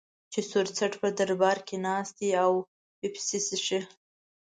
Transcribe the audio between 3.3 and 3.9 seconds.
څښي.